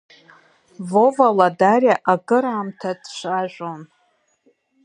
Вова 0.89 1.27
Ладариа 1.37 1.95
акыраамҭа 2.13 2.91
дцәажәон. 3.01 3.81